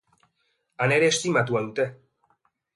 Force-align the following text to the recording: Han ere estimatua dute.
Han 0.85 0.95
ere 0.97 1.11
estimatua 1.15 1.63
dute. 1.69 1.89